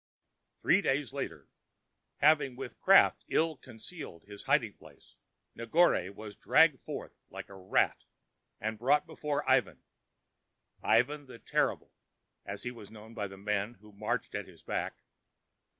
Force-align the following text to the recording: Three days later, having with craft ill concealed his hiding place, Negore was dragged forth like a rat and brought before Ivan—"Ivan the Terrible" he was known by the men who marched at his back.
Three 0.63 0.81
days 0.81 1.13
later, 1.13 1.47
having 2.21 2.55
with 2.55 2.79
craft 2.79 3.23
ill 3.27 3.55
concealed 3.55 4.23
his 4.23 4.45
hiding 4.45 4.73
place, 4.73 5.13
Negore 5.55 6.09
was 6.09 6.35
dragged 6.35 6.81
forth 6.81 7.13
like 7.29 7.49
a 7.49 7.53
rat 7.53 8.05
and 8.59 8.79
brought 8.79 9.05
before 9.05 9.47
Ivan—"Ivan 9.47 11.27
the 11.27 11.37
Terrible" 11.37 11.93
he 12.63 12.71
was 12.71 12.89
known 12.89 13.13
by 13.13 13.27
the 13.27 13.37
men 13.37 13.75
who 13.75 13.93
marched 13.93 14.33
at 14.33 14.47
his 14.47 14.63
back. 14.63 15.03